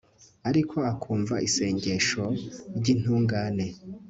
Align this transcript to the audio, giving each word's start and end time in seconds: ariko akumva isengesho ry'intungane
ariko 0.49 0.77
akumva 0.91 1.35
isengesho 1.47 2.23
ry'intungane 2.77 3.67